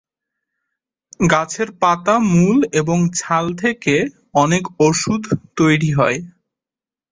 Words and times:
গাছের 1.31 1.69
পাতা, 1.81 2.15
মূল 2.31 2.57
এবং 2.73 2.97
ছাল 3.15 3.45
থেকে 3.55 3.95
অনেক 4.35 4.63
ওষুধ 4.79 5.23
তৈরি 5.57 5.91
হয়। 5.93 6.19